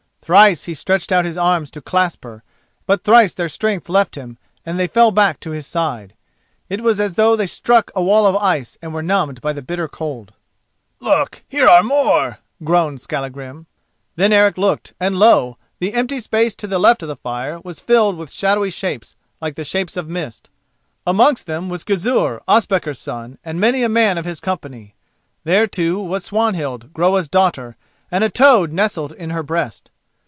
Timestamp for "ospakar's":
22.47-22.99